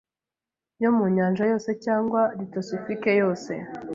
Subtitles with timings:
[0.83, 3.51] yo mu nyanja yose cyangwa litosifike yose